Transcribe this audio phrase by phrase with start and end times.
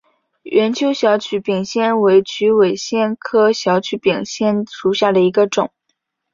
[0.41, 5.69] 圆锹小曲柄藓为曲尾藓科小曲柄藓属下的一个种。